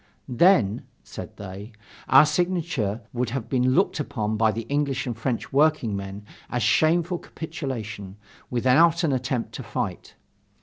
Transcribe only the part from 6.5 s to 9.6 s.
a shameful capitulation, without an attempt